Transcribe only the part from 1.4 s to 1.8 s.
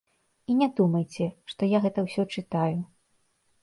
што